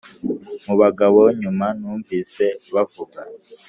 mubagabo 0.65 1.19
nyuma 1.41 1.67
numvise 1.79 2.45
bavuga 2.73 3.19